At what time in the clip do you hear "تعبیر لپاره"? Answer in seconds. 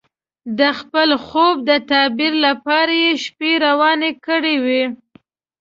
1.91-2.93